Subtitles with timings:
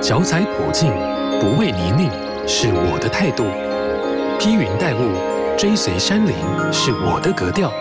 [0.00, 0.92] 脚踩普径，
[1.40, 2.08] 不畏泥泞，
[2.46, 3.44] 是我的态度；
[4.38, 5.10] 披云戴雾，
[5.56, 6.34] 追随山林，
[6.72, 7.72] 是我的格调。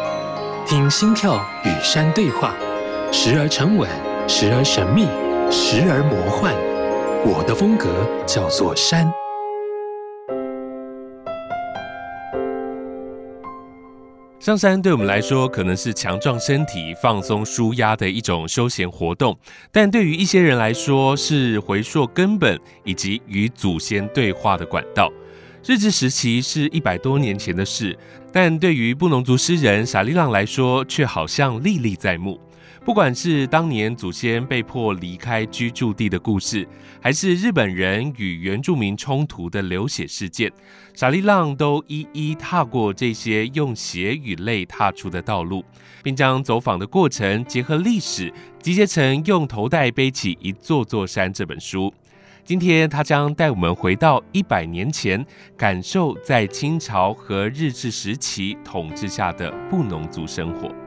[0.66, 2.56] 听心跳与山对话，
[3.12, 3.88] 时而沉稳，
[4.28, 5.06] 时而神秘，
[5.52, 6.54] 时而魔幻。
[7.24, 7.88] 我的风格
[8.26, 9.08] 叫做山。
[14.48, 19.38] 上山对我们来说，可能是强壮身体、放松舒压的一种休闲活动，
[19.74, 25.12] 但对于一些人来说，是回溯根本以及与祖先对话的管道。
[25.66, 28.00] 日治时期是一百多年前的事，
[28.32, 32.40] 但对于布农族诗人傻利浪来说，却好像历历在目。
[32.86, 36.66] 不管是当年祖先被迫离开居住地的故事，
[37.02, 40.50] 还是日本人与原住民冲突的流血事件，
[40.98, 45.64] 傻利浪都一一踏过这些用血与泪踏出的道路，
[46.02, 48.34] 并将走访的过程结合历史，
[48.64, 51.94] 集结成《用头带背起一座座山》这本书。
[52.44, 55.24] 今天，他将带我们回到一百年前，
[55.56, 60.87] 感受在清朝和日治时期统治下的布农族生活。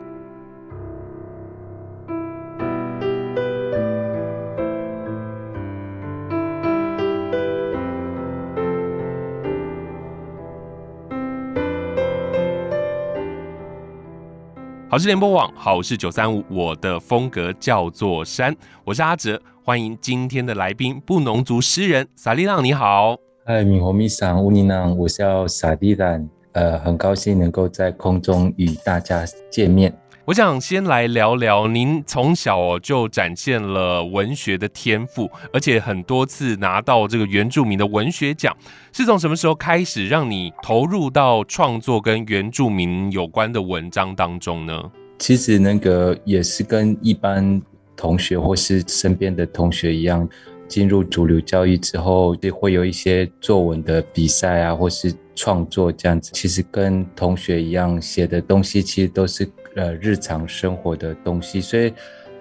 [14.90, 18.52] 好事联播网，好事九三五，我的风格叫做山，
[18.82, 23.16] 我是阿哲，欢迎今天的来宾，布农族诗人萨利朗，你好。
[23.44, 29.96] 嗨，米红米桑乌尼朗，我叫萨利朗，呃，很高兴能够在空中与大家见面。
[30.30, 38.56] 我想先来聊聊，您从小就展现了文学的天赋，而且很多次拿到这个原住民的文学奖，
[38.92, 44.80] 是从什么时候开始让你投入到创作跟原住民有关的文章当中呢？
[45.18, 47.60] 其实那个也是跟一般
[47.96, 50.28] 同学或是身边的同学一样，
[50.68, 56.30] 进入主流教育之后，就会有一些作文的比赛啊，或是创作这样子。
[56.34, 59.50] 其实跟同学一样写的东西，其实都是。
[59.76, 61.92] 呃，日常生活的东西，所以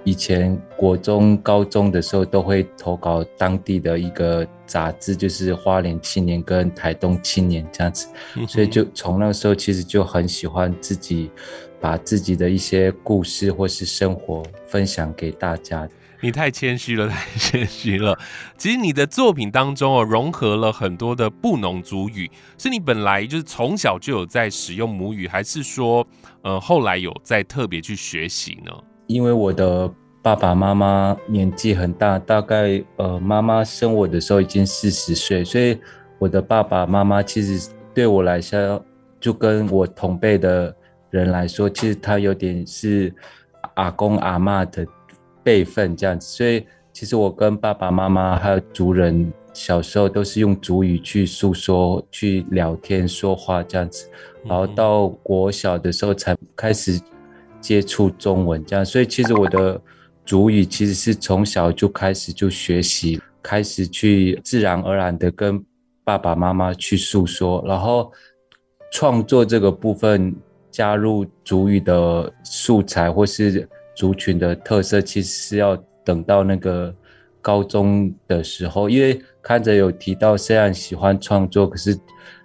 [0.04, 8.08] 以前国中、高中的时候都会投稿当地的一个杂志，就是《花莲青年》跟《台东青年》这样子。
[8.48, 11.30] 所以就从那个时候，其实就很喜欢自己
[11.80, 15.88] 把自己的一些故事或是生活分享给大家。
[16.22, 18.18] 你太谦虚了， 太谦虚了。
[18.58, 26.06] 其实你的作品当中哦，融合了很多的布农族语，是你本来就是从小就有在使用母语，还是说，
[26.42, 28.72] 呃，后来有在特别去学习呢？
[29.08, 29.90] 因为我的
[30.22, 35.80] 爸爸妈妈年纪很大，大概呃，妈妈生我的时候已经四十岁，所以
[36.18, 38.84] 我的爸爸妈妈其实对我来说，
[39.22, 40.76] 就跟我同辈的
[41.12, 43.16] 人来说，其实他有点是
[43.76, 44.86] 阿公阿嬷的。
[45.44, 54.10] 辈分这样子，所以其实我跟爸爸妈妈还有族人小时候都是用族语去诉说、去聊天、说话这样子，
[54.44, 57.00] 然后到国小的时候才开始
[57.62, 59.80] 接触中文这样，所以其实我的
[60.26, 65.64] 族语其实是从小就开始就学习，开始去自然而然的跟
[66.04, 68.12] 爸爸妈妈去诉说，然后
[68.92, 70.36] 创作这个部分
[70.70, 73.68] 加入族语的素材或是。
[74.00, 76.96] 族群的特色其实是要等到那个
[77.42, 82.00] 高中的时候，因为看着有提到，虽然喜欢创作，可是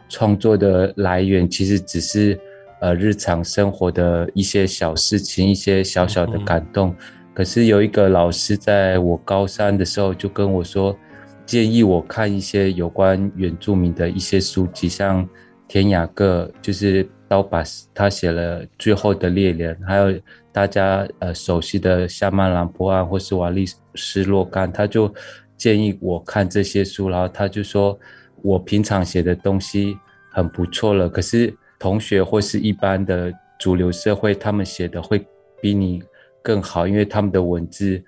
[0.09, 2.37] 创作的来源其实只是
[2.81, 6.93] 呃日常生活的一些小事情，一些小小的感动。
[7.33, 10.99] 可是有一个老师在我高三的时候就跟我说，
[11.47, 15.25] 建议我看一些有关原住民的一些书籍，像
[15.69, 17.63] 田雅各，就是刀把
[17.95, 20.21] 他写了《最后的猎人》，还有。
[20.55, 23.67] 大家呃熟悉的夏曼兰波案或是瓦利
[23.97, 25.13] 斯洛干，他就
[25.57, 27.99] 建议我看这些书，然后他就说
[28.41, 29.99] 我平常写的东西
[30.31, 35.27] 很不错了，可是同学或是一般的主流社会，他们写的会
[35.61, 36.01] 比你
[36.41, 38.01] 更好，因为他们的文字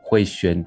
[0.00, 0.64] 会选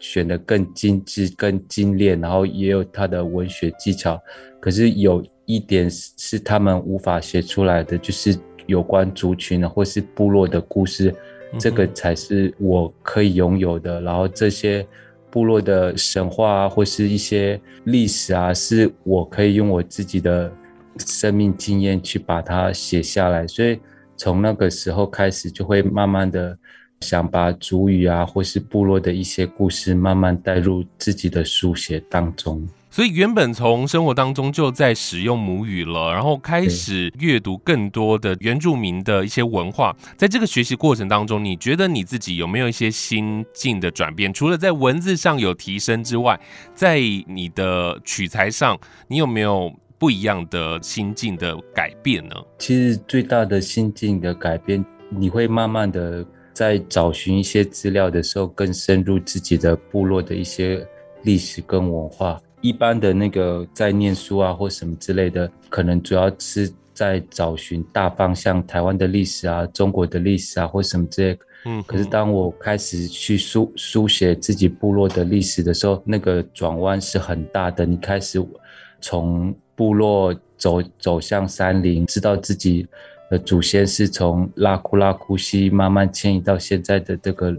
[0.00, 4.20] 选的更精致、更精炼，然后也有他的文学技巧。
[4.58, 8.36] 可是有一点是他们无法写出来的，就是。
[8.66, 11.14] 有关族群或是部落的故事，
[11.58, 14.00] 这个才是我可以拥有的。
[14.00, 14.86] 然后这些
[15.30, 20.52] 部落的神话啊，或是一些历史啊，是我可以用我自己的
[20.98, 23.46] 生命经验去把它写下来。
[23.46, 23.78] 所以
[24.16, 26.56] 从那个时候开始，就会慢慢的
[27.00, 32.66] 想把族语啊，或是部落的一些故事，慢慢带入自己的书写当中。
[32.90, 39.94] 所以原本从生活当中就在使用母语了，然后开始阅读更多的原住民的一些文化。
[40.16, 44.32] 在这个学习过程当中，你觉得你自己有没有一些心境的转变？
[44.32, 46.40] 除了在文字上有提升之外，
[46.72, 52.36] 在你的取材上，你有没有不一样的心境的改变呢？
[52.60, 56.24] 其实最大的心境的改变，你会慢慢的
[56.54, 60.86] 在找寻一些资料的时候，更深入自己的部落的一些
[61.24, 62.40] 历史跟文化。
[62.60, 71.38] 一般的那个在念书啊或什么之类的，可能主要是在找寻大方向，台湾的历史啊、中国的历史啊或什么之类。
[71.66, 77.84] 嗯，可是当我开始去书书写自己部落的历史的时候，那个转弯是很大的。
[77.84, 78.42] 你开始
[79.00, 82.86] 从部落走走向山林，知道自己
[83.38, 87.56] 祖先是从拉库拉库溪慢慢迁移到现在的这个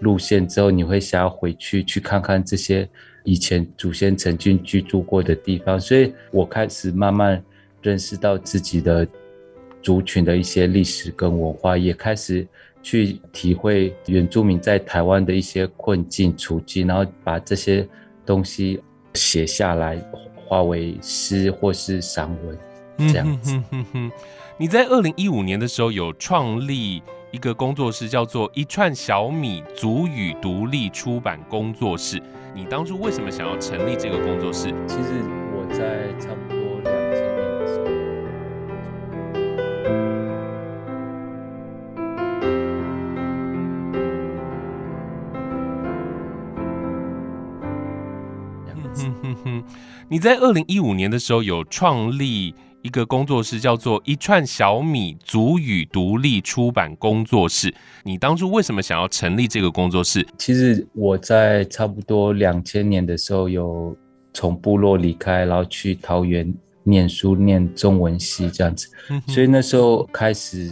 [0.00, 2.88] 路线之后，你会想要回去去看看这些。
[3.26, 7.42] 以前祖先曾经居住过的地方，所以我开始慢慢
[7.80, 9.08] 认识到自己的
[9.80, 12.46] 族群的一些历史跟文化，也开始
[12.82, 17.88] 去体会原住民在台湾的一些困境处境，然后把这些
[18.26, 18.78] 东西
[19.14, 19.96] 写下来，
[20.44, 22.58] 化为诗或是散文，
[23.10, 23.58] 这样子。
[24.56, 27.02] 你在二零一五年的时候有创立
[27.32, 32.22] 一个工作室，叫做一串小米足语独立出版工作室。
[32.54, 34.72] 你当初为什么想要成立这个工作室？
[34.86, 37.86] 其实我在差不多两千年的时候，
[48.94, 49.64] 哼哼哼，
[50.08, 57.74] 你在二零一五年的时候有创立一个工作室，叫做一串小米足语独立出版工作室。
[58.02, 60.24] 你当初为什么想要成立这个工作室？
[60.36, 63.96] 其实我在差不多两千年的时候，有
[64.34, 68.86] 从部落离开，然后去桃园念书，念中文系这样子。
[69.28, 70.70] 所以那时候开始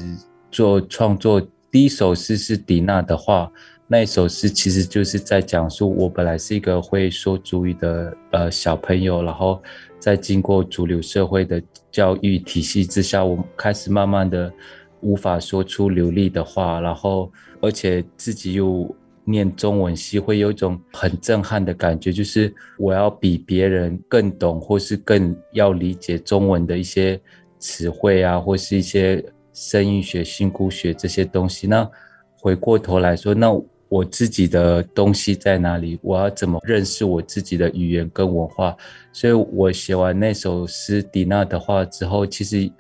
[0.51, 3.51] 做创作，第一首诗是迪娜的话。
[3.89, 9.63] 那一首诗其实就是在讲述我本来是一个会说主语的呃小朋友，然后
[10.03, 11.63] 在经过主流社会的
[11.93, 14.53] 教育体系之下，我开始慢慢的
[15.01, 18.93] 无法说出流利的话，然后而且自己又
[19.25, 27.21] 念中文系，会有一种很震撼的感觉，就是我要比别人更懂，或是更要理解中文的一些
[27.61, 31.69] 词汇啊，或是一些声韵学、新古学这些东西。
[31.69, 31.89] 那
[32.35, 33.53] 回过头来说，那
[33.93, 35.99] 我自己的东西在哪里？
[36.01, 38.75] 我要怎么认识我自己的语言跟文化？
[39.13, 42.73] 所以我写完那首诗迪娜的话之后，其实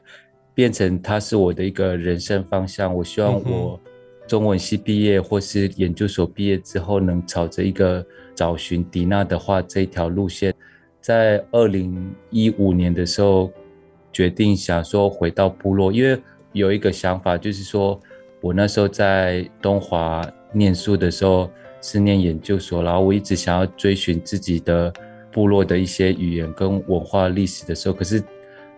[0.54, 2.94] 变成它是我的一个人生方向。
[2.94, 3.78] 我希望我
[4.26, 8.02] 中文系毕业或是研究所毕业之后，能朝着一个
[8.34, 10.54] 找寻迪娜的话这一条路线。
[11.02, 13.52] 在二零一五年的时候，
[14.10, 16.18] 决定想说回到部落，因为
[16.52, 18.00] 有一个想法，就是说
[18.40, 20.26] 我那时候在东华。
[20.52, 21.50] 念书的时候
[21.80, 24.92] 是念研究所，然后我一直想要追寻自己的
[25.32, 28.22] 部落的一些语言跟文化历史的时候，可是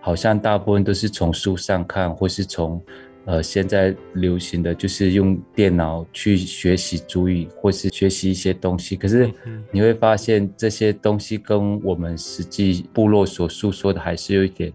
[0.00, 2.80] 好像大部分都是从书上看，或是从
[3.24, 8.96] 呃现在流行的就是用电脑去学习主语，或是学习一些东西。
[8.96, 9.30] 可是
[9.72, 14.72] 你会发现这些东西跟我们实际部落所诉说的还是有一点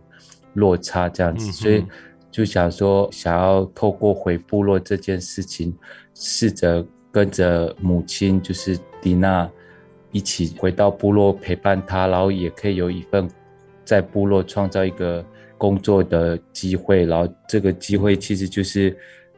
[0.54, 1.86] 落差，这样子，所以
[2.30, 5.75] 就想说想要透过回部落这件事情。
[6.21, 9.50] 试着跟着母亲，就是迪娜，
[10.12, 13.25] 一起回到部落陪伴她，然后也可以有一份
[13.86, 15.25] 在部落创造一个
[15.58, 17.05] 工作的机会。
[17.05, 18.96] 然后这个机会其实就是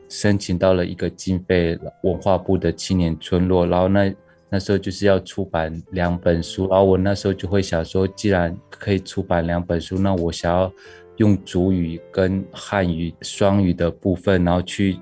[0.09, 3.67] 申请到了一个经费，文化部的青年村落。
[3.67, 4.11] 然后那
[4.49, 10.73] 那时候就是要出版两本书，然后我那时候就会想说，既然可以出版两本书，那我想要
[11.17, 14.99] 用主语跟汉语双语的部分，然后去。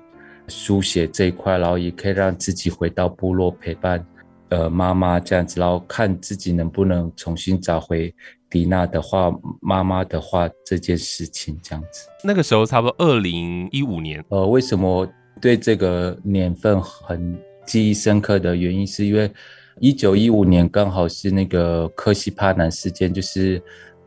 [0.50, 4.04] 书写这一块，然后也可以让自己回到部落陪伴，
[4.48, 8.12] 呃，妈妈这样子，然后看自己能不能重新找回
[8.50, 12.08] 迪娜的话，妈妈的话这件事情这样子。
[12.24, 15.08] 那个时候差不多二零一五年，呃，为什么
[15.40, 19.30] 对这个年份很记忆深刻的原因，是因为
[19.78, 23.62] 一九一五年刚好是那个科西帕南事件，就是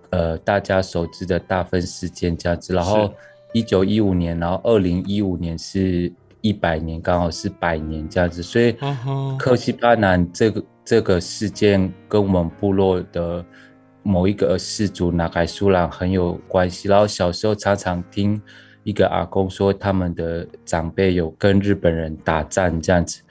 [0.09, 3.09] 呃大家熟知的大分事件这样子，然后
[3.53, 6.12] 一九一五年，然后二零一五年是。
[6.43, 8.75] 一百年刚好是百年这样子，所以
[9.39, 13.43] 克西巴南这个这个事件跟我们部落的
[14.03, 16.89] 某一个氏族纳凯苏兰很有关系。
[16.89, 18.39] 然后小时候常常听
[18.83, 23.21] 一个阿公说他们的长辈有跟日本人打仗这样子，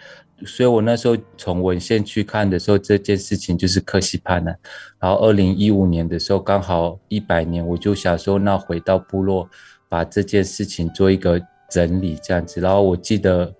[0.47, 4.59] 所以我那时候从文献去看的时候，这件事情就是克西巴南。
[4.99, 9.47] 然后二零一五年的时候刚好一百年，我就想说那回到部落
[9.87, 11.38] 把这件事情做一个
[11.73, 12.61] 整理这样子。
[12.61, 13.55] 然后我记得，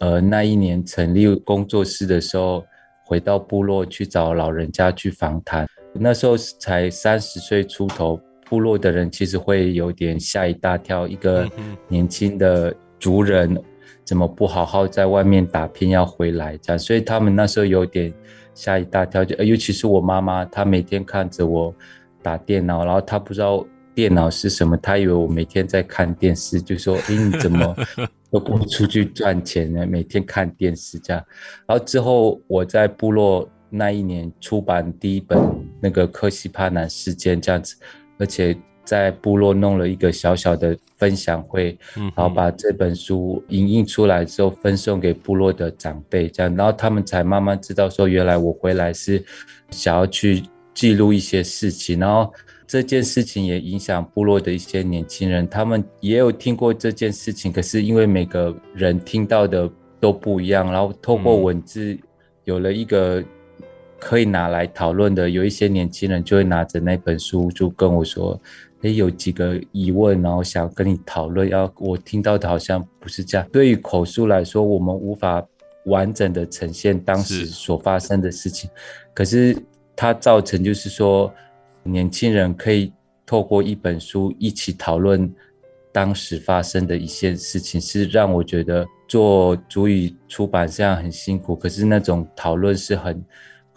[0.00, 2.64] 呃，那一年成立工作室的时候，
[3.04, 8.18] 回到部落去找老人家去访谈，那时候才三十岁出头。
[8.50, 11.46] 部落的人其实会有点吓一大跳，一个
[11.86, 13.54] 年轻的族人
[14.06, 18.10] 怎么不好好在外面打拼要回来这样，所以他们那时候有点
[18.54, 21.74] 吓一大跳，就尤其是我妈妈，她每天看着我
[22.22, 23.62] 打电脑，然后她不知道
[23.98, 27.76] 电脑是什么，他以为我每天在看电视，就说：“诶，你怎么
[28.30, 29.84] 都不出去赚钱呢？
[29.84, 31.20] 每天看电视这样。”
[31.66, 35.36] 然后之后我在部落那一年出版第一本
[35.80, 37.74] 那个科西帕南事件这样子。
[38.18, 49.20] 而且在部落弄了一个小小的分享会，然后把这本书影印出来之后分送给部落的长辈，这样，然后他们才慢慢知道说，原来我回来是
[49.70, 52.32] 想要去记录一些事情，然后
[52.68, 61.98] 这件事情也影响部落的一些年轻人，他们也有听过这件事情，可是因为每个人听到的都不一样，然后透过文字
[62.44, 63.24] 有了一个。
[64.00, 68.40] 可以拿来讨论的，有一些年轻人就会拿着那本书，就跟我说
[68.82, 73.44] ：“诶，有几个疑问，然后想跟你讨论。”要我听到的好像不是这样。
[73.52, 75.44] 对于口述来说，我们无法
[75.86, 78.70] 完整的呈现当时所发生的事情，
[79.12, 79.56] 可是
[79.96, 81.28] 它造成就是说，
[81.82, 82.92] 年轻人可以
[83.24, 85.32] 透过一本书一起讨论
[85.92, 93.24] 当时发生的一些事情，是让我觉得做主语出版这样很辛苦，可是那种讨论是很。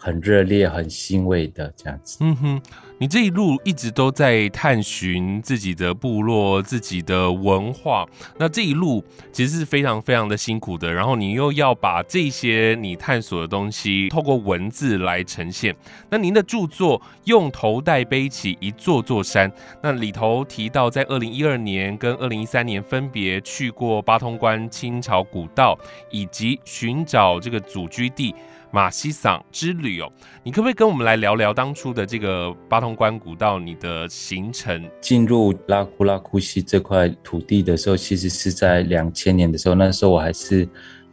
[0.02, 2.18] 很热烈、很欣慰的这样子。
[2.22, 2.62] 嗯哼，
[2.98, 8.04] 你这一路一直都在探寻自己的部落、自己的文化，
[8.36, 10.92] 那这一路其实是非常非常的辛苦的。
[10.92, 15.72] 然后你又要把这些你探索的东西透过文字来呈现。
[16.10, 19.48] 那您的著作《用头带背起一座座山》，
[19.84, 25.78] 那里头提到，在二零一二年跟二零一三年分别去过八通关清朝古道，
[26.10, 28.34] 以及寻找这个祖居地。
[28.74, 30.10] 马西桑之旅哦，
[30.42, 34.82] 你可不可以跟我们来聊聊当初的这个八通关古道你的行程？
[34.98, 40.66] 进入拉库拉库西这块土地的时候，其实是在两千年的时候，那时候我还是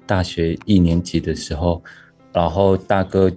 [0.08, 1.84] 大学一年级的时候，
[2.32, 3.30] 然后大哥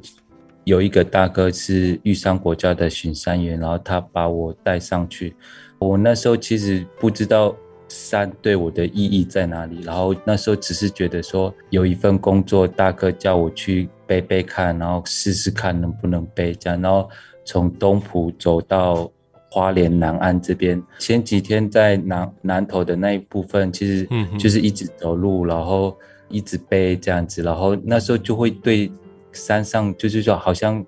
[0.62, 5.35] 有一个大哥是玉山国家的巡山员，然后他把我带上去，
[5.81, 7.57] 我那时候其实不知道。
[7.93, 9.83] 山对我的意义在哪里？
[9.83, 16.81] 然后那时候只是觉得说有一份工作，大哥叫我去背背看，然后试试看能不能背这样。
[16.81, 17.09] 然后
[17.45, 19.11] 从东浦走到
[19.51, 24.09] 花莲南岸这边，前几天在南南投的那一部分，其实
[24.39, 25.95] 就是一直走路，然后
[26.29, 27.43] 一直背这样子。
[27.43, 28.91] 然后那时候就会对
[29.33, 30.83] 山上就是说好像。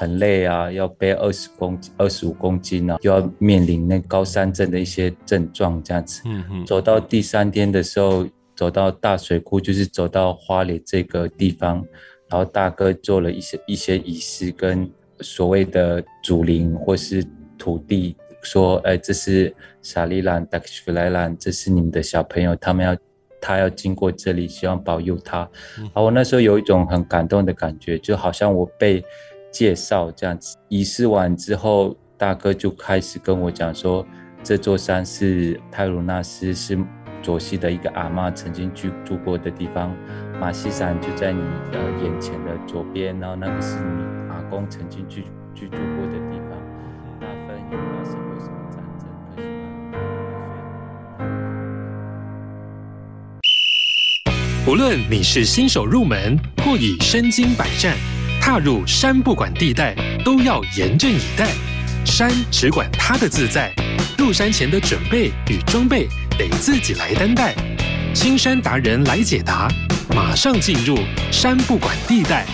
[0.00, 6.22] 很累啊，要背二十公斤、二十五公斤啊，就要面临那高山症的一些症状，这样子。
[6.24, 6.64] 嗯嗯。
[6.64, 8.26] 走到第三天的时候，
[8.56, 11.84] 走到大水库，就是走到花莲这个地方，
[12.30, 14.90] 然后大哥做了一些一些仪式，跟
[15.20, 17.22] 所谓的祖灵或是
[17.58, 22.96] 土地说：“哎，这是沙利兰、达克弗莱兰，这是你们的小朋友，他们要
[23.38, 25.40] 他要经过这里，希望保佑他。”
[25.76, 29.04] 然后我那时候有一种很感动的感觉，就好像我被。
[29.52, 34.06] 介绍这样子，仪式完之后，大哥就开始跟我讲说，
[34.42, 36.78] 这座山是泰鲁纳斯，是
[37.22, 39.94] 左西的一个阿嬷曾经居住过的地方。
[40.40, 41.42] 马西山就在你
[41.72, 46.58] 呃眼前的左边，然后那个是你阿公曾经居居住过的地方。
[47.20, 49.04] 大分有发生过什么战争？
[54.66, 57.94] 无论你是新手入门，或已身经百战。
[58.40, 59.94] 踏入山不管地带，
[60.24, 61.46] 都要严阵以待。
[62.06, 63.70] 山只管它的自在，
[64.16, 67.54] 入山前的准备与装备得自己来担待。
[68.14, 69.68] 青山达人来解答，
[70.16, 70.98] 马上进入
[71.30, 72.46] 山不管地带。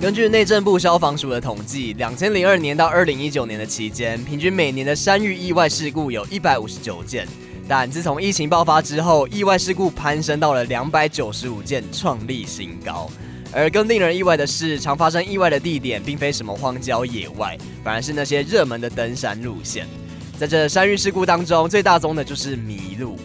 [0.00, 7.26] 根据内政部消防署的统计，两千零二年到二零一九年的期间，平均每年的山域意外事故有一百五十九件。
[7.66, 13.10] 但自从疫情爆发之后，意外事故攀升到了两百九十五件，创立新高。
[13.52, 19.86] 而更令人意外的是，常发生意外的地点并非什么荒郊野外，反而是那些热门的登山路线。
[20.38, 23.16] 在这山域事故当中，最大宗的就是迷路。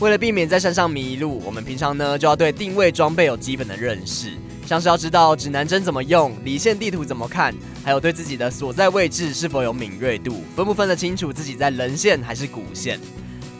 [0.00, 4.32] 为了避免在山上迷路，我们平常呢就要对定位装备有基本的认识。
[4.66, 12.98] 像是要知道指南针怎么用、离线地图怎么看，还有对自己的所在位置是否有敏锐度，分不分得清楚自己在棱线还是谷线。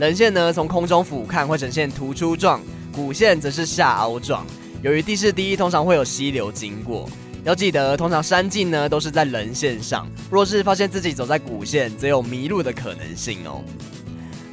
[0.01, 2.59] 棱线呢，从空中俯瞰会呈现突出状，
[2.91, 4.47] 谷线则是下凹状。
[4.83, 7.07] 由于地势低，通常会有溪流经过。
[7.45, 13.63] 要记得，通常山径呢都是在棱线上，若是发现自己走在谷线，则有迷路的可能性哦。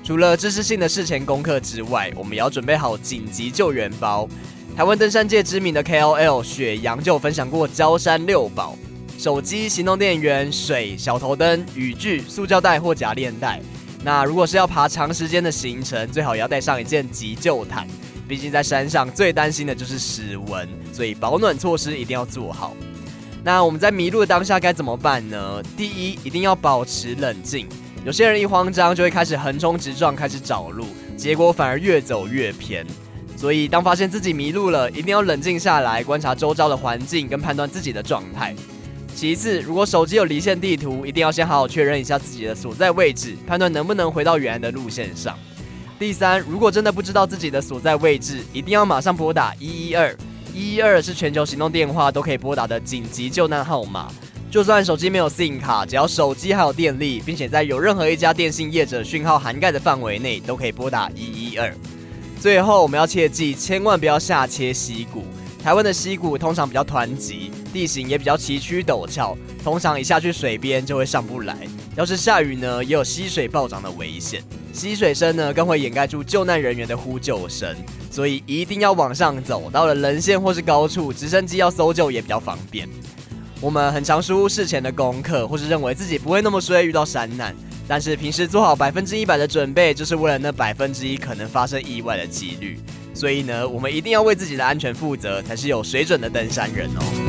[0.03, 4.27] 除了知识性的事前功课之外，我们也要准备好紧急救援包。
[4.75, 8.77] 台湾登山界知名的 KOL 雪阳就分享过郊山六宝：
[9.17, 13.61] 手机、行动电源、水、小头灯、雨具、塑胶袋或夹链袋。
[14.03, 17.87] 那如果是要爬长时间的行程，最好也要带上一件急救毯。
[18.27, 22.75] 毕竟在山上最担心的就是失温，所以保暖措施一定要做好。
[23.43, 25.63] 那我们在迷路的当下该怎么办呢？
[25.77, 27.67] 第一，一定要保持冷静。
[28.05, 30.85] 有些人一慌张就会开始横冲直撞，开始找路，
[31.15, 32.85] 结果反而越走越偏。
[33.37, 38.53] 所以当发现自己迷路了，一定要冷静下来，观察周遭的环境跟判断自己的状态。
[39.17, 45.35] 其次，如果手机有离线地图，一定要先好好确认一下自己的所在位置，判断能不能回到原来的路线上。
[45.97, 50.15] 第三，如果真的不知道自己的所在位置，一定要马上拨打一一二。
[50.53, 54.07] 一一二是全球行动电话都可以拨打的紧急救难号码。
[54.51, 61.73] 就算手机没有 SIM 卡，只要手机还有电力，并且在有任何一家电信业者讯号涵盖的范围内，都可以拨打一一二。
[62.39, 65.25] 最后，我们要切记，千万不要下切溪谷。
[65.63, 71.55] 台湾的溪谷通常比较湍急，地形也比较崎岖陡峭，通常一下去水边就会上不来。
[71.95, 74.41] 要是下雨呢，也有溪水暴涨的危险。
[74.71, 77.75] 溪水声呢，更会掩盖住救难人员的呼救声，
[78.11, 79.69] 所以一定要往上走。
[79.71, 82.87] 到了棱线或是高处，直升机要搜救也比较方便。
[83.59, 87.55] 我们很常疏忽事前的功课，或是认为自己不会那么衰遇到山难，
[87.87, 92.77] 但是平时做好百分之一百的准备，就是为了那百分之一可能发生意外的几率。
[93.15, 97.26] 所以呢，我们一定要为自己的安全负责，才是有水准的登山人哦。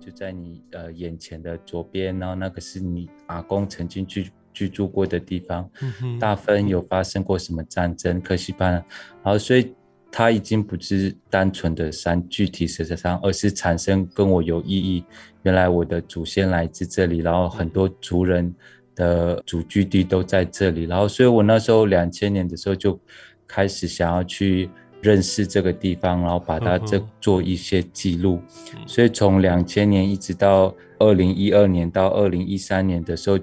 [0.00, 5.70] 就在你呃眼前的左边，然后那个是你阿公曾经居居住过的地方。
[5.82, 8.20] 嗯哼，大分有发生过什么战争？
[8.20, 8.84] 科西班，然
[9.24, 9.74] 后所以
[10.10, 15.04] 它已经不是单纯的山，具体实质上，而是产生跟我有意义。
[15.42, 18.54] 原来我的祖先来自这里，然后很多族人
[18.94, 22.98] 的祖居地都在这里，然后所以我那时候两千年的时候就
[23.46, 24.70] 开始想要去。
[25.02, 28.38] 认识这个地方，然后把它这做一些记录，
[28.86, 33.38] 所以从两千年一直到二零一二年到二零一三年的时候，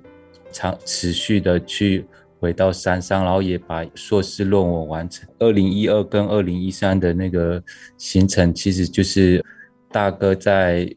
[0.51, 2.05] 长持续的去
[2.39, 5.27] 回到山上，然后也把硕士论文完成。
[5.39, 7.63] 二零一二跟二零一三的那个
[7.97, 9.43] 行程，其实就是
[9.91, 10.87] 大哥在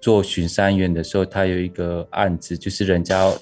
[0.00, 3.32] 做巡山员的时候，他有一个案子，就是人家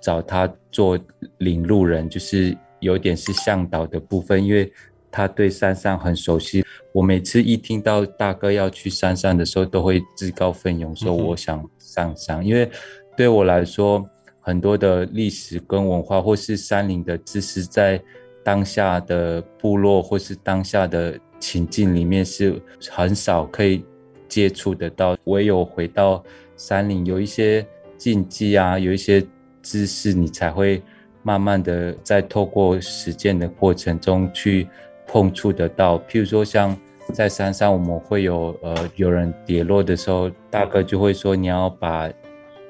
[0.00, 0.96] 找他做
[1.38, 4.72] 领路人，就是有点是向导的部分，因为。
[5.10, 12.70] 他对山上很熟悉，我每次一听到大哥要去山上的时候，都会自告奋勇说我想上山，因为
[13.16, 14.08] 对我来说，
[14.40, 18.00] 很多的历史跟文化或是山林的知识，在
[18.44, 23.84] 当下的部落或是当下的情境里面是很少可以
[24.28, 26.22] 接触得到，唯有回到
[26.56, 27.66] 山林，有一些
[27.98, 29.26] 禁忌啊，有一些
[29.60, 30.80] 知识，你才会
[31.22, 34.68] 慢慢的在透过实践的过程中去。
[35.12, 36.76] 碰触得到，譬如说像
[37.12, 42.08] 在山上，我们会有呃有人跌落的时候，大哥就会说，你要把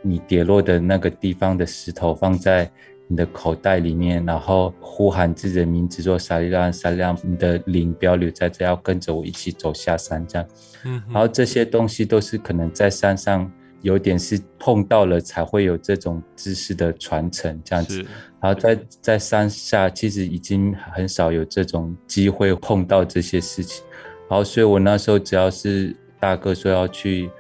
[0.01, 2.71] 你跌落的那个地方的石头放在
[3.07, 10.49] 你的口袋里面，然后呼喊自己的名字说沙利拉沙利拉，你的灵不要留在这，要跟着我一起走下山这样。
[10.87, 13.53] 嗯，然后这些东西都是可能在山上。
[13.83, 18.05] 有点是碰到了才会有这种知识的传承，这样子。
[18.41, 23.85] 然后在在山下，其实已经很少有这种机会碰到这些事情。
[24.29, 27.31] 然后，所以我那时候只要是大哥说要去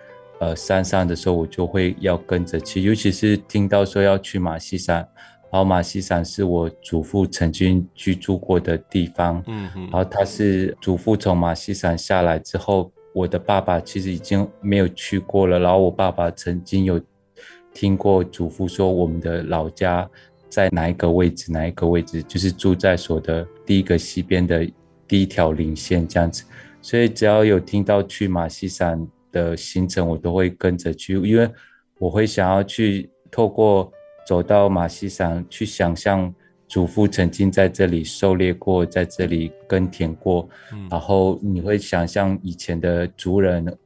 [0.40, 2.83] 呃山上的时候，我就会要跟着去。
[2.83, 4.96] 尤其是听到说要去玛溪山，
[5.50, 9.42] 然后玛溪山是我祖父曾经居住过的地方。
[9.46, 9.83] 嗯嗯。
[9.83, 12.90] 然后他是祖父从玛溪山下来之后。
[13.12, 17.01] 我的爸爸其实已经没有去过了，然后我爸爸曾经有
[17.75, 20.09] 听过祖父说，我们的老家
[20.49, 24.64] 在哪一个位置，哪一个位置，就是住在所的第一个西边的
[25.09, 26.44] 第一条棱线这样子。
[26.81, 31.51] 所以只要有听到去玛溪山的行程，我都会跟着去，因为
[31.99, 33.92] 我会想要去透过
[34.27, 36.33] 走到玛溪山去想象。
[36.70, 43.76] 祖父曾经在这里狩猎过，在这里耕田过，嗯，然后你会想象以前的族人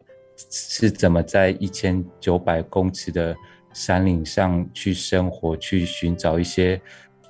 [0.50, 3.34] 是怎么在一千九百公尺的
[3.72, 6.78] 山岭上去生活，去寻找一些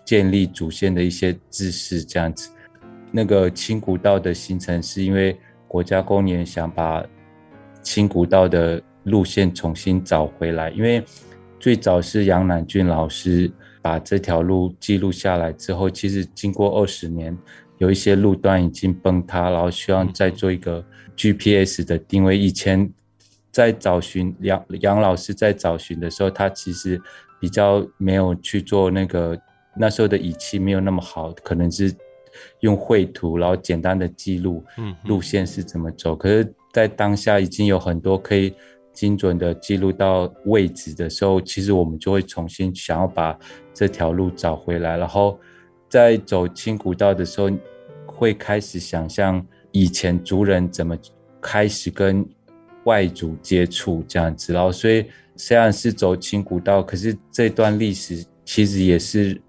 [0.04, 2.50] 建立祖先的一些知识，这样子。
[3.12, 5.38] 那个青古道的形成，是因为
[5.68, 7.06] 国家公园想把
[7.80, 11.00] 青古道的路线重新找回来，因为
[11.60, 13.48] 最早是杨乃俊老师
[13.85, 17.37] 把这条路记录下来之后，其实经过二十年，
[17.77, 20.83] 有一些路段已经崩塌，然后希望再做一个
[21.14, 22.38] GPS 的定位。
[22.38, 22.90] 以前
[23.53, 26.99] 在找寻杨杨老师在找寻的时候，他其实
[27.38, 29.38] 比较没有去做那个，
[29.77, 31.94] 那时候的仪器没有那么好，可能是。
[32.62, 34.64] 用绘图，然后简单的记录
[35.05, 36.16] 路线是怎么走。
[36.16, 38.53] 可是，在当下已经有很多可以
[38.94, 43.37] 精准的记录到位置的时候，其实我们就会重新想要把
[43.74, 44.96] 这条路找回来。
[44.96, 45.38] 然后，
[45.88, 47.50] 在走青古道的时候，
[48.07, 50.96] 会开始想象以前族人怎么
[51.40, 52.24] 开始跟
[52.85, 54.52] 外族接触这样子。
[54.52, 55.04] 然后，所以
[55.37, 59.40] 虽然是走青古道，可是这段历史其实也是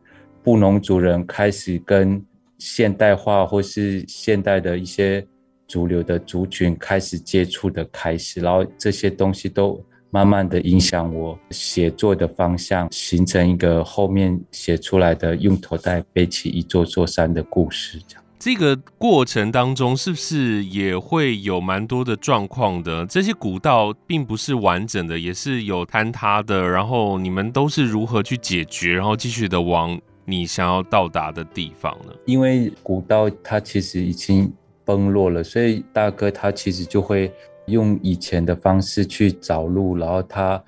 [0.44, 2.22] 布农族人开始跟
[2.58, 5.26] 现代化或是现代的一些
[5.68, 18.00] 主流的族群开始接触的开始，然后这些东西都慢慢的影响我写作的方向，形成一个后面写出来的用头带背起一座座山的故事。
[18.08, 23.06] 这样，这个过程当中是不是也会有蛮多的状况的？
[23.08, 26.62] 这些古道并不是完整的，也是有坍塌的。
[26.62, 32.14] 然后你们都是如何去解决，然后继续的往你想要到达的地方呢？
[32.26, 34.54] 因为古道它其实已经
[34.86, 37.34] 崩落了，所以大哥他其实就会
[37.66, 40.64] 用以前的方式去找路，然后他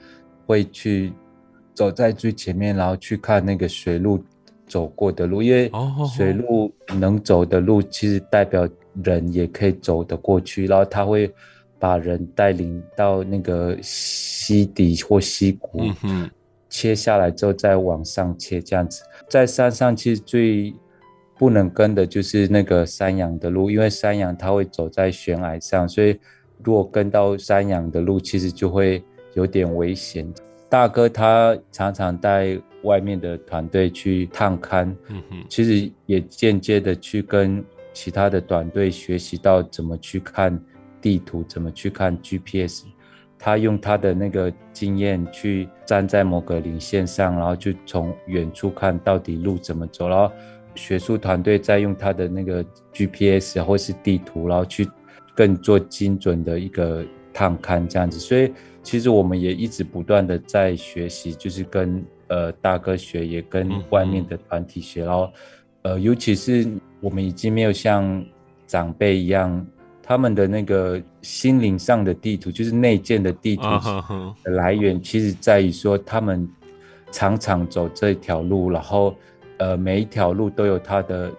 [0.46, 1.14] 会去
[1.74, 4.22] 走在最前面，然后去看那个水路
[4.66, 5.72] 走过的路，因为
[6.16, 8.68] 水路能走的路其实代表
[9.04, 11.32] 人也可以走得过去，然后他会
[11.80, 15.84] 把人带领到那个溪底或溪谷。
[16.04, 16.30] 嗯
[16.70, 20.74] 切下来之后再往上切，这样子，在山上其实最
[21.38, 26.20] 不能跟的就是那个山羊的路，因为山羊它会走在悬崖上，所以
[26.64, 30.28] 如果跟到山羊的路，其实就会有点危险。
[30.70, 40.60] 大哥他常常带外面的团队去探勘，嗯哼，其实也间接的去跟其他的团队学习到怎么去看
[41.02, 42.84] 地图，怎么去看 GPS。
[43.40, 50.34] 他用他的那个经验去站在某个零线上，然后就从远处看到底路怎么走，然后
[50.78, 52.64] 学术团队在用他的那个
[52.94, 54.88] GPS 或是地图，然后去
[55.36, 58.18] 更做精准的一个探勘这样子。
[58.20, 65.30] 所以其实我们也一直不断的在学习，就是跟呃大哥学，也跟外面的团体学，然后
[65.82, 66.66] 呃尤其是
[67.02, 68.24] 我们已经没有像
[68.66, 69.66] 长辈一样。
[70.10, 73.64] 他们的那个心灵上的地图，就是内建的地图
[74.42, 76.48] 的来源，其实在于说他们
[77.12, 79.14] 常常走这条路，然后
[79.58, 81.32] 呃每一条路都有他的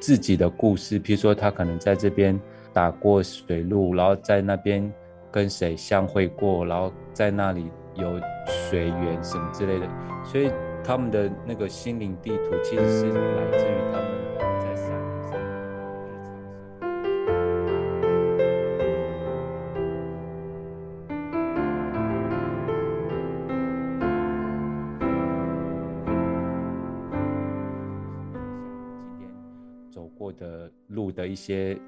[0.00, 1.00] 自己的故事。
[1.00, 2.38] 譬如说他可能在这边
[2.72, 4.92] 打过水路，然后在那边
[5.30, 9.88] 跟谁相会过，然后在那里有水源什么之类的，
[10.24, 10.50] 所以
[10.84, 14.25] 他们的那个心灵地图其实是来自于他们。
[31.14, 31.78] 的一些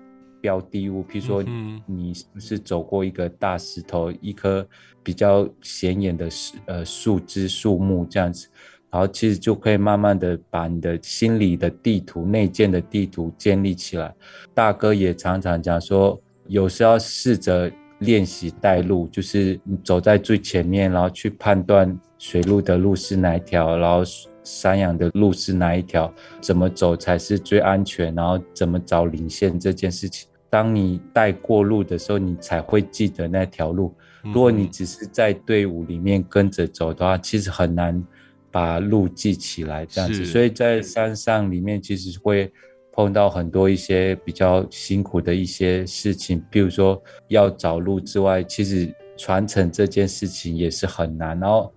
[0.41, 1.45] 标的物，譬如说
[1.87, 4.67] 你是走过一个大石头，一棵
[5.03, 8.49] 比较显眼的树呃树枝树木这样子，
[8.91, 14.15] 然后其实就可以慢慢的把你的心里的地图内建的地图建立起来。
[14.55, 24.03] 大哥也常常讲说，有时候要试着练习带路，就是你走在最前面，然后去判断水路的路是哪一条，然后。
[24.49, 26.13] 山羊的路是哪一条？
[26.41, 28.15] 怎么走才是最安全？
[28.15, 33.95] 然后怎么找领线这件事情，当你带过路的时候，你才会记得那条路。
[34.25, 38.03] 如果你只是在队伍里面跟着走的话，其实很难
[38.51, 39.85] 把路记起来。
[39.85, 42.51] 这样子，所以在山上里面，其实会
[42.91, 51.39] 碰到很多一些比较辛苦的一些事情，比如说要找路之外，其实传承这件事情也是很难。
[51.39, 51.71] 然后。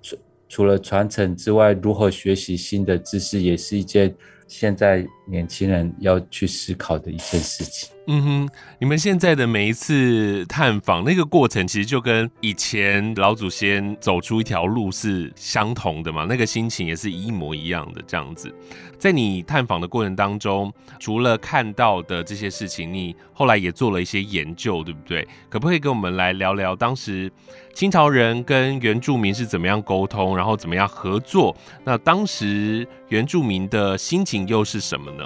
[0.52, 4.14] 除了传承之外，如何学习新的知识也是一件
[4.50, 7.90] 现在年轻人要去思考的一件事情。
[8.08, 16.26] 嗯哼，你们现在的每一次探访，那个过程其实就跟以前老祖先走出一条路是相同的嘛？
[16.28, 18.54] 那个心情也是一模一样的这样子。
[18.98, 25.26] 在你探访的过程当中，除了看到的这些事情，你后来也做了一些研究，对不对？
[25.48, 27.32] 可不可以跟我们来聊聊当时
[27.74, 31.56] 清朝人跟原住民是怎么样沟通，然后怎么样合作？
[31.86, 35.21] 那当时原住民的心情又是什么呢？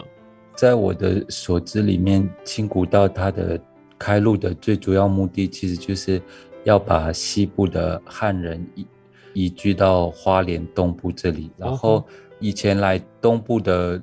[0.56, 3.60] 在我的所知里面，清古道它的
[4.00, 6.22] 开路的最主要目的，其实就是
[6.64, 8.88] 要把西部的汉人移
[9.34, 11.52] 移居到花莲东部这里。
[11.58, 12.06] 然后
[12.40, 14.02] 以前来东部的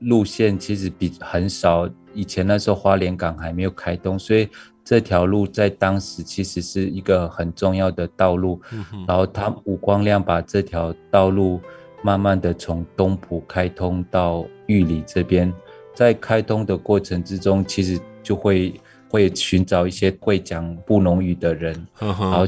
[0.00, 4.46] 路线其实比很少，以前那时候花莲港还没有开通，所以
[4.84, 8.60] 这条路在当时其实是一个很重要的道路。
[9.08, 11.58] 然后他吴光亮把这条道路
[12.02, 15.50] 慢慢的从东埔开通到玉里这边。
[15.96, 18.78] 在开通的过程之中，其实就会
[19.08, 22.46] 会寻找一些会讲布农语的人，然后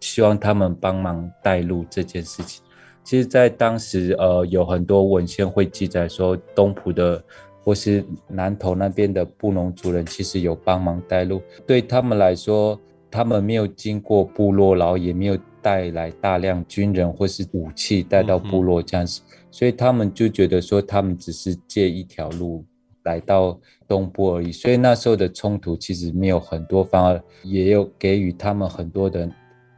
[0.00, 2.60] 希望他们帮忙带路这件事情。
[3.04, 7.22] 其实，在当时，呃，有很多文献会记载说，东埔的
[7.62, 11.40] 或是南投那边的布农族人，其实有帮忙带路。
[11.66, 22.64] 对他们来说，他们没有经过部落，然后也没有带来大量军人或是武器带到部落这样子，所以他们就觉得说，他们只是借一条路。
[23.10, 29.28] 来到东部而已，所以那时候的冲突其实没有很多，反而也有给予他们很多的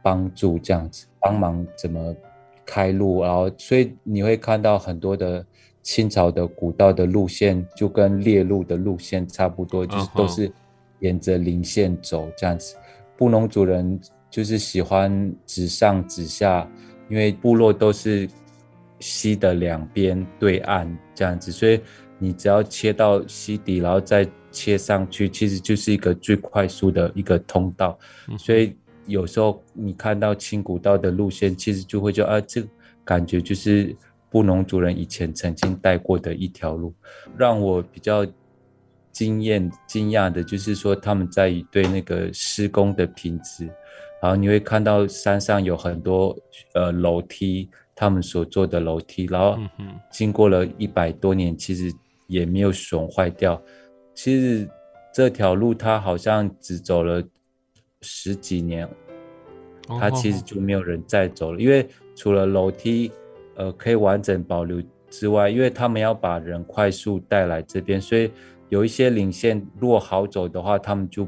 [0.03, 2.15] 帮助，这样子帮忙怎么
[2.63, 5.43] 开路，然后所以你会看到很多的
[5.81, 10.51] 清朝的古道的路线就跟列路的路线差不多，就是都是
[10.99, 12.75] 沿着林线走这样子。
[13.17, 16.69] 布农族人就是喜欢直上直下，
[17.09, 18.29] 因为部落都是
[18.99, 21.81] 溪的两边对岸这样子，所以。
[22.19, 27.97] 你只要切到溪底，然后再切上去，其实就是一个最快速的一个通道。
[28.37, 28.75] 所以
[29.07, 32.67] 有时候你看到青古道的路线，其实就会觉得啊，这个
[33.03, 33.93] 感觉就是
[34.29, 36.93] 布农族人以前曾经带过的一条路。
[37.35, 38.25] 让我比较
[39.11, 43.65] 惊艳、惊讶的就是说，他们在于对那个施工的品质。
[44.21, 46.37] 然后你会看到山上有很多
[46.75, 49.57] 呃楼梯，他们所做的楼梯，然后
[50.09, 51.91] 经过了一百多年，其实。
[52.33, 53.61] 也没有损坏掉。
[54.15, 54.67] 其实
[55.13, 57.23] 这条路它好像只走了
[58.01, 58.89] 十几年，
[59.99, 61.59] 它其实就没有人再走了。
[61.59, 63.11] 因为除了楼梯
[63.55, 68.31] 呃可以完整保留之外，因为他们要把人快速带来这边，所以
[68.69, 71.27] 有一些领线如果好走的话，他们就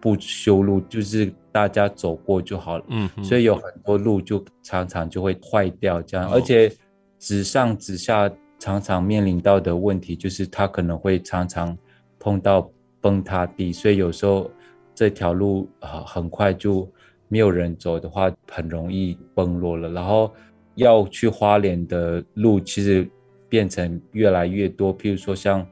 [0.00, 2.84] 不修路，就是大家走过就好了。
[2.88, 6.70] 嗯，所以有很多路就常常就会坏掉这样，而且
[7.18, 8.30] 直上直下。
[8.58, 11.76] 常常面临到的问题就是，它可能会常常
[12.18, 12.68] 碰到
[13.00, 14.50] 崩塌地，所以有时候
[14.94, 16.86] 这条路啊很快就
[17.28, 19.88] 没有人走的话，很容易崩落了。
[19.90, 20.32] 然后
[20.74, 23.08] 要去花莲的路，其实
[23.48, 25.64] 变成越来越多，譬如说像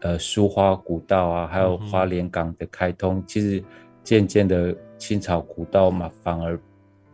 [0.00, 3.64] 呃苏花古道啊，还有花莲港的开通，其实
[4.02, 6.60] 渐渐的清朝古道嘛，反而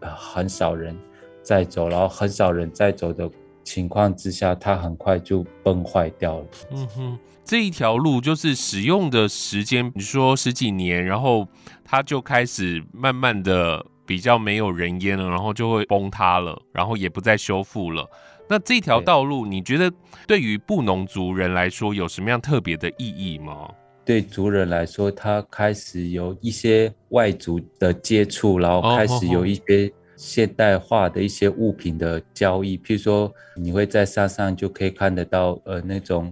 [0.01, 0.97] 很少人
[1.41, 3.31] 在走，然后很少人在走的。
[3.71, 6.47] 情况之下，它很快就崩坏掉了。
[6.73, 11.47] 嗯哼，这一条路就是使用的时间，你说十几年，然后
[11.85, 18.05] 它就开始慢慢的比较没有人烟了，然后就会崩塌了，然后也不再修复了。
[18.49, 19.89] 那这条道路，你觉得
[20.27, 23.71] 对于布农族人来说有什么样特别的意义吗？
[24.05, 29.93] 对族人来说，他开始有一些外族的接触，然后开始有一些。
[30.21, 36.31] 现代化的一些物品的交易，譬如说，你会在山上就可以看得到，呃，那种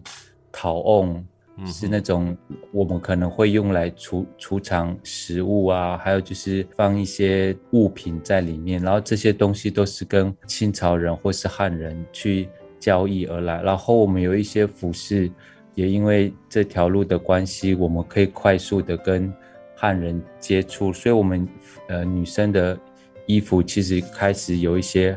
[0.53, 1.25] 陶瓮，
[1.65, 2.37] 是那种
[2.71, 12.47] 我们可能会用来储储藏食物啊，还有就是放一些物品在里面，然后这些东西都是跟清朝人或是汉人去
[12.79, 13.63] 交易而来。
[13.63, 15.33] 然后我们有一些服饰，
[15.75, 19.33] 也因为这条路的关系，我们可以快速的跟
[19.75, 21.49] 汉人接触，所以我们
[21.89, 22.79] 呃女生的。
[23.29, 25.17] 衣服其实开始有一些，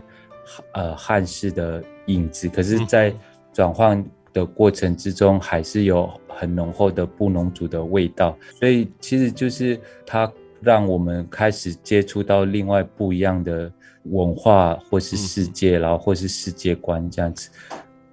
[0.74, 3.12] 呃，汉式的影子，可是，在
[3.54, 8.38] 转换的过程之中，还是有很浓厚的布农族的味道。
[8.60, 13.72] 所以，其实就是它让我们开始接触到另外不一样的
[14.04, 17.50] 文化，或是世界，然后或是世界观这样子。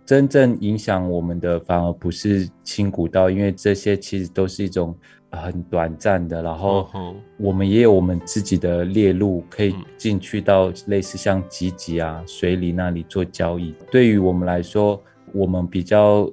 [0.07, 4.97] 真正影响我们的，反而不是清古道，因为这些其实都是一种。
[5.31, 6.89] 很短暂的，然后
[7.37, 13.75] 我们也有我们自己的猎路，可以进去到类似像吉吉啊、水里那里做交易。
[13.91, 15.01] 对于我们来说，
[15.35, 16.31] 我们比较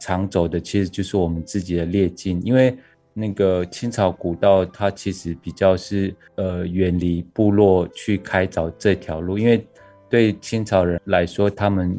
[0.00, 2.76] 常走的其实就是我们自己的猎径，因为
[3.14, 9.64] 那个青草古道它其实比较是呃远离部落去开凿这条路，因为
[10.10, 11.96] 对青草人来说，他们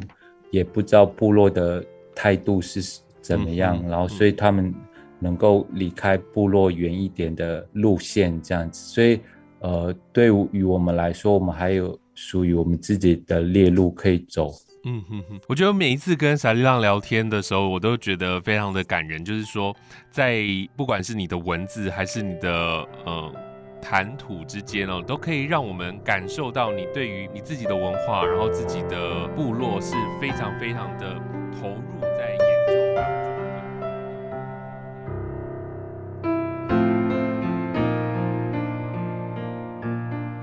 [0.50, 1.82] 也不知道部落的
[2.14, 4.74] 态度是怎么样，嗯嗯、然后所以他们
[5.18, 9.20] 能够离开部落远一点的路线这样子，所以
[9.60, 14.50] 呃对于我们来说，我们还有属于我们自己的列路可以走。
[14.86, 19.24] 嗯哼哼，我觉得每一次跟萨利浪聊天的时候，我都觉得非常的感人。
[19.24, 19.74] 就是说，
[20.10, 20.44] 在
[20.76, 22.50] 不管是你的文字还是你的
[23.06, 23.32] 呃
[23.80, 31.14] 谈吐之间哦，都可以让我们感受到你对于你自己的文化，然后自己的部落是非常非常的
[31.58, 31.93] 投入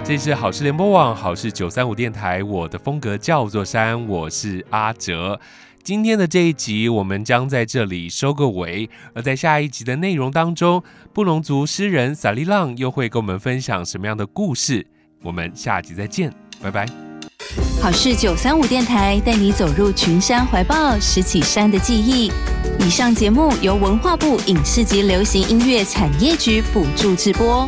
[0.04, 5.40] 这是好事联播网，好事九三五电台，我的风格叫做山，我是阿哲。
[5.84, 8.90] 今天的这一集，我们将在这里收个尾。
[9.14, 10.84] 而在下一集的内容当中，
[11.14, 14.86] 布隆族诗人萨利浪又会跟我们分享什么样的故事？
[15.24, 16.86] 我们下集再见，拜拜。
[17.80, 22.32] 好事九三五电台带你走入群山怀抱，拾起山的记忆。
[22.80, 27.68] 以上节目由文化部影视及流行音乐产业局补助直播。